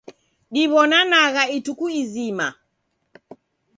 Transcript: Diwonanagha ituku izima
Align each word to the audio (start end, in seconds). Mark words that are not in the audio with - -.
Diwonanagha 0.53 1.43
ituku 1.57 1.85
izima 2.01 2.47